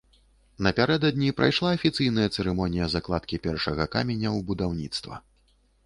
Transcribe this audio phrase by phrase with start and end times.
[0.67, 5.25] Напярэдадні прайшла афіцыйная цырымонія закладкі першага каменя ў будаўніцтва.